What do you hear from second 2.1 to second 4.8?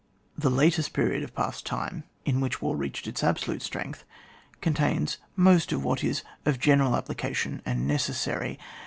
in which war reached its absolute strength, con